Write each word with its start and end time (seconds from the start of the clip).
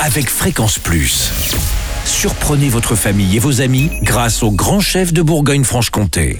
avec 0.00 0.28
Fréquence 0.28 0.78
Plus. 0.78 1.30
Surprenez 2.04 2.68
votre 2.68 2.94
famille 2.94 3.36
et 3.36 3.38
vos 3.38 3.60
amis 3.60 3.90
grâce 4.02 4.42
au 4.42 4.50
grand 4.50 4.80
chef 4.80 5.12
de 5.12 5.22
Bourgogne-Franche-Comté. 5.22 6.38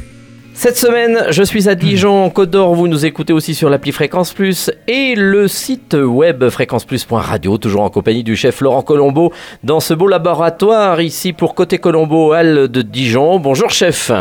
Cette 0.55 0.77
semaine, 0.77 1.25
je 1.31 1.43
suis 1.43 1.69
à 1.69 1.75
Dijon, 1.75 2.31
Côte 2.31 2.51
d'Or. 2.51 2.75
Vous 2.75 2.87
nous 2.87 3.07
écoutez 3.07 3.33
aussi 3.33 3.55
sur 3.55 3.71
l'appli 3.71 3.93
Fréquence 3.93 4.33
Plus 4.33 4.71
et 4.87 5.15
le 5.17 5.49
site 5.49 5.95
web 5.95 6.49
fréquenceplus.radio, 6.49 7.59
toujours 7.59 7.83
en 7.83 7.91
compagnie 7.91 8.23
du 8.23 8.37
chef 8.37 8.61
Laurent 8.61 8.83
Colombo 8.83 9.33
dans 9.65 9.81
ce 9.81 9.95
beau 9.95 10.07
laboratoire 10.07 11.01
ici 11.01 11.33
pour 11.33 11.55
Côté 11.55 11.79
Colombo, 11.79 12.33
Halle 12.33 12.69
de 12.69 12.83
Dijon. 12.83 13.39
Bonjour 13.41 13.71
chef. 13.71 14.13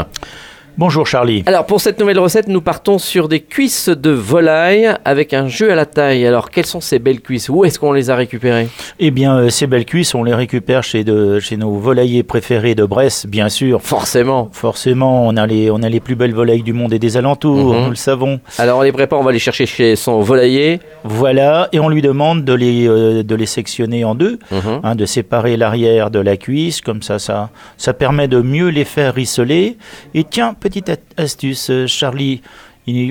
Bonjour 0.75 1.05
Charlie. 1.05 1.43
Alors 1.45 1.67
pour 1.67 1.79
cette 1.81 1.99
nouvelle 1.99 2.17
recette, 2.17 2.47
nous 2.47 2.59
partons 2.59 2.97
sur 2.97 3.29
des 3.29 3.41
cuisses 3.41 3.89
de 3.89 4.09
volaille 4.09 4.89
avec 5.05 5.31
un 5.35 5.47
jus 5.47 5.69
à 5.69 5.75
la 5.75 5.85
taille. 5.85 6.25
Alors 6.25 6.49
quelles 6.49 6.65
sont 6.65 6.81
ces 6.81 6.97
belles 6.97 7.21
cuisses? 7.21 7.47
Où 7.47 7.63
est-ce 7.63 7.77
qu'on 7.77 7.91
les 7.91 8.09
a 8.09 8.15
récupérées? 8.15 8.67
Eh 8.97 9.11
bien, 9.11 9.37
euh, 9.37 9.49
ces 9.49 9.67
belles 9.67 9.85
cuisses, 9.85 10.15
on 10.15 10.23
les 10.23 10.33
récupère 10.33 10.81
chez, 10.81 11.03
de, 11.03 11.39
chez 11.39 11.57
nos 11.57 11.73
volaillers 11.73 12.23
préférés 12.23 12.73
de 12.73 12.85
Brest, 12.85 13.27
bien 13.27 13.49
sûr. 13.49 13.83
Forcément. 13.83 14.49
Forcément, 14.51 15.27
on 15.27 15.37
a 15.37 15.45
les, 15.45 15.69
on 15.69 15.83
a 15.83 15.89
les 15.89 15.99
plus 15.99 16.15
belles 16.15 16.33
volailles 16.33 16.63
du 16.63 16.73
monde 16.73 16.91
et 16.91 16.97
des 16.99 17.17
alentours, 17.17 17.75
Mhm. 17.75 17.83
nous 17.83 17.89
le 17.91 17.95
savons. 17.95 18.39
Alors 18.57 18.79
on 18.79 18.81
les 18.81 18.91
prépare, 18.91 19.19
on 19.19 19.23
va 19.23 19.31
les 19.31 19.37
chercher 19.39 19.67
chez 19.67 19.95
son 19.95 20.21
volailler. 20.21 20.79
Voilà, 21.03 21.69
et 21.71 21.79
on 21.79 21.87
lui 21.89 22.01
demande 22.01 22.45
de 22.45 22.53
les, 22.53 22.87
euh, 22.87 23.21
de 23.21 23.35
les 23.35 23.45
sectionner 23.45 24.05
en 24.05 24.15
deux, 24.15 24.39
Mhm. 24.49 24.79
hein, 24.81 24.95
de 24.95 25.05
séparer 25.05 25.55
l'arrière 25.55 26.09
de 26.09 26.19
la 26.19 26.35
cuisse, 26.35 26.81
comme 26.81 27.03
ça, 27.03 27.19
ça, 27.19 27.51
ça 27.77 27.93
permet 27.93 28.27
de 28.27 28.41
mieux 28.41 28.69
les 28.69 28.85
faire 28.85 29.13
rissoler. 29.13 29.77
Et 30.15 30.23
tiens, 30.23 30.55
petite 30.63 30.89
astuce, 31.17 31.69
euh, 31.69 31.87
Charlie, 31.87 32.41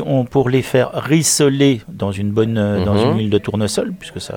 on, 0.06 0.24
pour 0.24 0.48
les 0.48 0.62
faire 0.62 0.90
rissoler 0.94 1.80
dans 1.88 2.12
une 2.12 2.30
bonne, 2.30 2.58
euh, 2.58 2.84
dans 2.84 2.94
Mhm. 2.94 3.10
une 3.12 3.18
huile 3.18 3.30
de 3.30 3.38
tournesol, 3.38 3.92
puisque 3.98 4.20
ça, 4.20 4.36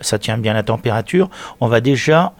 ça 0.00 0.18
tient 0.18 0.38
bien 0.38 0.54
la 0.54 0.62
température, 0.62 1.28
on 1.60 1.68
va 1.68 1.80
déjà 1.80 2.32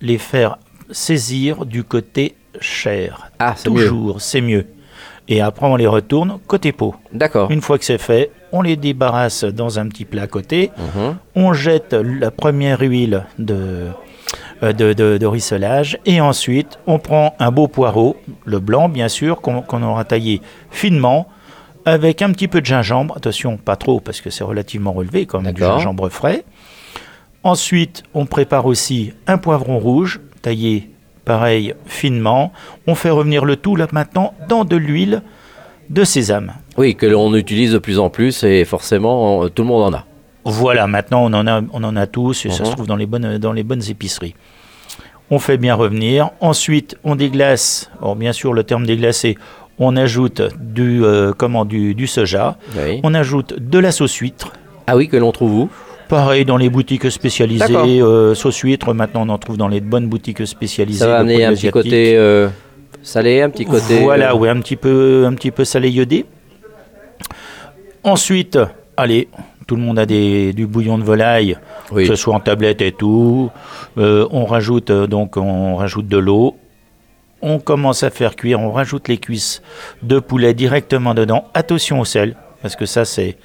les 0.00 0.18
faire 0.18 0.58
saisir 0.90 1.64
du 1.66 1.82
côté 1.84 2.34
chair. 2.60 3.30
Ah. 3.38 3.54
Toujours, 3.64 4.20
c'est 4.20 4.40
mieux. 4.40 4.66
Et 5.28 5.40
après, 5.40 5.66
on 5.66 5.76
les 5.76 5.88
retourne 5.88 6.38
côté 6.46 6.70
peau. 6.72 6.94
D'accord. 7.12 7.50
Une 7.50 7.60
fois 7.60 7.78
que 7.78 7.84
c'est 7.84 7.98
fait, 8.10 8.30
on 8.52 8.62
les 8.62 8.76
débarrasse 8.76 9.44
dans 9.44 9.78
un 9.80 9.88
petit 9.88 10.04
plat 10.04 10.22
à 10.22 10.26
côté. 10.28 10.70
Mhm. 10.78 11.16
On 11.34 11.52
jette 11.52 11.92
la 11.94 12.30
première 12.30 12.80
huile 12.80 13.24
de, 13.38 13.88
de, 14.62 14.92
de- 14.92 15.18
de 15.18 15.26
rissolage. 15.26 15.98
Et 16.06 16.20
ensuite, 16.20 16.78
on 16.86 16.98
prend 16.98 17.34
un 17.38 17.50
beau 17.50 17.68
poireau, 17.68 18.16
le 18.44 18.58
blanc 18.58 18.88
bien 18.88 19.08
sûr, 19.08 19.40
qu'on 19.40 19.82
aura 19.82 20.04
taillé 20.04 20.40
finement, 20.70 21.28
avec 21.84 22.22
un 22.22 22.32
petit 22.32 22.48
peu 22.48 22.60
de 22.60 22.66
gingembre. 22.66 23.14
Attention, 23.16 23.56
pas 23.58 23.76
trop, 23.76 24.00
parce 24.00 24.20
que 24.20 24.30
c'est 24.30 24.44
relativement 24.44 24.92
relevé, 24.92 25.26
comme 25.26 25.44
du 25.52 25.62
gingembre 25.78 26.08
frais. 26.08 26.44
Ensuite, 27.44 28.02
on 28.14 28.26
prépare 28.26 28.66
aussi 28.66 29.12
un 29.26 29.38
poivron 29.38 29.78
rouge, 29.78 30.20
taillé 30.42 30.90
pareil 31.24 31.74
finement. 31.86 32.52
On 32.86 32.94
fait 32.94 33.10
revenir 33.10 33.44
le 33.44 33.56
tout 33.56 33.76
là 33.76 33.86
maintenant 33.92 34.34
dans 34.48 34.64
de 34.64 34.76
l'huile 34.76 35.22
de 35.90 36.02
sésame. 36.04 36.52
Oui, 36.76 36.96
que 36.96 37.06
l'on 37.06 37.34
utilise 37.34 37.72
de 37.72 37.78
plus 37.78 37.98
en 38.00 38.10
plus 38.10 38.42
et 38.42 38.64
forcément 38.64 39.38
on- 39.40 39.48
tout 39.48 39.62
le 39.62 39.68
monde 39.68 39.94
en 39.94 39.96
a. 39.98 40.04
Voilà, 40.48 40.86
maintenant 40.86 41.24
on 41.24 41.32
en 41.34 41.46
a, 41.46 41.60
on 41.72 41.82
en 41.84 41.96
a 41.96 42.06
tous 42.06 42.46
et 42.46 42.50
ça 42.50 42.62
Mhm. 42.62 42.66
se 42.70 42.72
trouve 42.74 42.86
dans 42.86 42.96
les, 42.96 43.06
bonnes, 43.06 43.38
dans 43.38 43.52
les 43.52 43.62
bonnes 43.64 43.82
épiceries. 43.88 44.34
On 45.30 45.38
fait 45.40 45.56
bien 45.56 45.74
revenir. 45.74 46.30
Ensuite, 46.40 46.96
on 47.02 47.16
déglace. 47.16 47.90
Alors, 48.00 48.14
bien 48.14 48.32
sûr, 48.32 48.52
le 48.54 48.62
terme 48.62 48.86
déglacer, 48.86 49.36
on 49.78 49.96
ajoute 49.96 50.40
du, 50.60 51.04
euh, 51.04 51.32
comment, 51.36 51.64
du, 51.64 51.94
du 51.96 52.06
soja. 52.06 52.56
Oui. 52.76 53.00
On 53.02 53.12
ajoute 53.12 53.54
de 53.60 53.78
la 53.80 53.90
sauce 53.90 54.14
huître. 54.16 54.52
Ah 54.86 54.96
oui, 54.96 55.08
que 55.08 55.16
l'on 55.16 55.32
trouve 55.32 55.52
où? 55.52 55.68
Pareil 56.08 56.44
dans 56.44 56.56
les 56.56 56.70
boutiques 56.70 57.10
spécialisées. 57.10 57.64
euh, 58.00 58.36
sauce 58.36 58.58
huître, 58.60 58.94
maintenant 58.94 59.22
on 59.26 59.28
en 59.30 59.38
trouve 59.38 59.56
dans 59.56 59.66
les 59.66 59.80
bonnes 59.80 60.06
boutiques 60.06 60.46
spécialisées. 60.46 61.00
Ça 61.00 61.08
va 61.08 61.18
amener 61.18 61.44
un 61.44 61.52
petit 61.54 61.70
côté 61.70 62.16
euh, 62.16 62.48
salé, 63.02 63.42
un 63.42 63.50
petit 63.50 63.64
côté. 63.64 63.98
Voilà, 63.98 64.36
oui, 64.36 64.48
un 64.48 64.60
petit 64.60 64.76
peu, 64.76 65.24
un 65.26 65.34
petit 65.34 65.50
peu 65.50 65.64
salé 65.64 65.90
iodé. 65.90 66.24
Ensuite, 68.04 68.58
allez, 68.96 69.28
tout 69.66 69.76
le 69.76 69.82
monde 69.82 69.98
a 69.98 70.06
des, 70.06 70.52
du 70.52 70.66
bouillon 70.66 70.96
de 70.98 71.02
volaille, 71.04 71.56
Oui. 71.90 72.02
que 72.02 72.08
ce 72.08 72.14
soit 72.16 72.34
en 72.34 72.40
tablette 72.40 72.80
et 72.82 72.92
tout. 72.92 73.50
Euh, 73.98 74.26
on 74.30 74.44
rajoute 74.44 74.90
euh, 74.90 75.06
donc 75.06 75.36
on 75.36 75.76
rajoute 75.76 76.06
de 76.08 76.18
l'eau. 76.18 76.56
On 77.42 77.58
commence 77.58 78.02
à 78.02 78.10
faire 78.10 78.34
cuire. 78.36 78.60
On 78.60 78.70
rajoute 78.72 79.08
les 79.08 79.18
cuisses 79.18 79.62
de 80.02 80.18
poulet 80.18 80.54
directement 80.54 81.14
dedans. 81.14 81.44
Attention 81.54 82.00
au 82.00 82.04
sel. 82.04 82.36
Parce 82.62 82.74
que 82.74 82.86
ça, 82.86 83.04
c'est. 83.04 83.36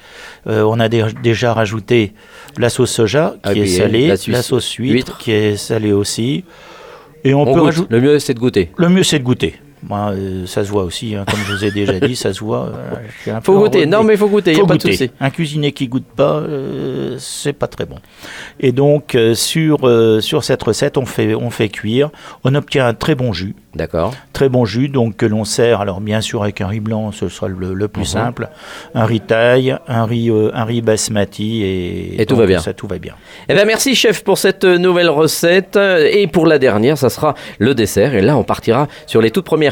euh, 0.48 0.62
on 0.62 0.80
a 0.80 0.88
dé- 0.88 1.04
déjà 1.22 1.52
rajouté 1.52 2.12
la 2.58 2.70
sauce 2.70 2.90
soja 2.90 3.34
qui 3.44 3.50
Ah, 3.50 3.52
est 3.54 3.66
salée, 3.66 4.14
la 4.28 4.42
sauce 4.42 4.72
huître, 4.72 4.94
huître. 4.94 5.18
qui 5.18 5.30
est 5.32 5.56
salée 5.56 5.92
aussi. 5.92 6.44
Et 7.22 7.34
on, 7.34 7.42
On 7.42 7.54
peut 7.54 7.60
goûte. 7.60 7.86
Le 7.90 8.00
mieux, 8.00 8.18
c'est 8.18 8.34
de 8.34 8.40
goûter. 8.40 8.72
Le 8.76 8.88
mieux, 8.88 9.02
c'est 9.04 9.18
de 9.18 9.24
goûter. 9.24 9.54
Moi, 9.88 10.12
euh, 10.12 10.46
ça 10.46 10.64
se 10.64 10.70
voit 10.70 10.84
aussi, 10.84 11.14
hein, 11.16 11.24
comme 11.28 11.40
je 11.46 11.52
vous 11.54 11.64
ai 11.64 11.70
déjà 11.72 11.98
dit, 11.98 12.14
ça 12.14 12.32
se 12.32 12.40
voit. 12.40 12.66
euh, 13.26 13.40
Faut 13.42 13.54
peu 13.54 13.58
goûter. 13.58 13.86
Non, 13.86 14.04
mais 14.04 14.16
faut 14.16 14.28
goûter. 14.28 14.52
Il 14.52 14.58
Faut 14.58 14.64
a 14.64 14.66
pas 14.68 14.74
de 14.74 14.82
goûter. 14.82 14.92
souci. 14.96 15.10
Un 15.20 15.30
cuisinier 15.30 15.72
qui 15.72 15.88
goûte 15.88 16.06
pas, 16.16 16.36
euh, 16.36 17.16
c'est 17.18 17.52
pas 17.52 17.66
très 17.66 17.84
bon. 17.84 17.96
Et 18.60 18.70
donc, 18.72 19.14
euh, 19.14 19.34
sur, 19.34 19.88
euh, 19.88 20.20
sur 20.20 20.44
cette 20.44 20.62
recette, 20.62 20.96
on 20.98 21.04
fait, 21.06 21.34
on 21.34 21.50
fait 21.50 21.68
cuire. 21.68 22.10
On 22.44 22.54
obtient 22.54 22.86
un 22.86 22.94
très 22.94 23.14
bon 23.16 23.32
jus. 23.32 23.54
D'accord. 23.74 24.12
Très 24.34 24.50
bon 24.50 24.66
jus, 24.66 24.88
donc 24.90 25.16
que 25.16 25.24
l'on 25.24 25.44
sert, 25.44 25.80
alors 25.80 26.02
bien 26.02 26.20
sûr 26.20 26.42
avec 26.42 26.60
un 26.60 26.66
riz 26.66 26.80
blanc, 26.80 27.10
ce 27.10 27.28
sera 27.30 27.48
le, 27.48 27.72
le 27.72 27.88
plus 27.88 28.02
Mhm. 28.02 28.06
simple, 28.06 28.48
un 28.94 29.06
riz 29.06 29.20
taille, 29.20 29.78
un 29.88 30.04
riz, 30.04 30.28
euh, 30.28 30.50
un 30.52 30.64
riz 30.64 30.82
basmati 30.82 31.62
et, 31.62 32.20
Et 32.20 32.26
tout 32.26 32.36
va 32.36 32.44
bien. 32.44 32.58
Ça 32.58 32.74
tout 32.74 32.86
va 32.86 32.98
bien. 32.98 33.14
Eh 33.48 33.54
bien, 33.54 33.64
merci, 33.64 33.94
chef, 33.94 34.22
pour 34.24 34.36
cette 34.36 34.64
nouvelle 34.64 35.08
recette. 35.08 35.76
Et 35.78 36.26
pour 36.26 36.46
la 36.46 36.58
dernière, 36.58 36.98
ça 36.98 37.08
sera 37.08 37.34
le 37.58 37.74
dessert. 37.74 38.14
Et 38.14 38.20
là, 38.20 38.36
on 38.36 38.44
partira 38.44 38.88
sur 39.06 39.22
les 39.22 39.30
toutes 39.30 39.46
premières 39.46 39.71